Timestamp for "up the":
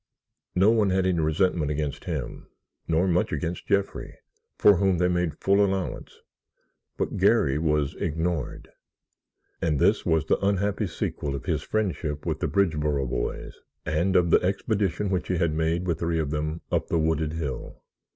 16.71-16.97